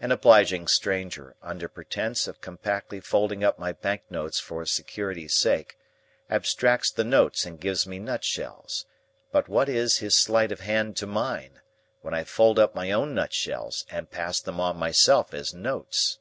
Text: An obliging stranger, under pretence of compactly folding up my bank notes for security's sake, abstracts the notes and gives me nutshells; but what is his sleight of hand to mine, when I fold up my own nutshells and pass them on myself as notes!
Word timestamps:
An 0.00 0.10
obliging 0.12 0.66
stranger, 0.66 1.36
under 1.42 1.68
pretence 1.68 2.26
of 2.26 2.40
compactly 2.40 3.00
folding 3.00 3.44
up 3.44 3.58
my 3.58 3.70
bank 3.72 4.00
notes 4.08 4.40
for 4.40 4.64
security's 4.64 5.34
sake, 5.34 5.76
abstracts 6.30 6.90
the 6.90 7.04
notes 7.04 7.44
and 7.44 7.60
gives 7.60 7.86
me 7.86 7.98
nutshells; 7.98 8.86
but 9.30 9.46
what 9.46 9.68
is 9.68 9.98
his 9.98 10.18
sleight 10.18 10.52
of 10.52 10.60
hand 10.60 10.96
to 10.96 11.06
mine, 11.06 11.60
when 12.00 12.14
I 12.14 12.24
fold 12.24 12.58
up 12.58 12.74
my 12.74 12.90
own 12.90 13.14
nutshells 13.14 13.84
and 13.90 14.10
pass 14.10 14.40
them 14.40 14.58
on 14.58 14.78
myself 14.78 15.34
as 15.34 15.52
notes! 15.52 16.18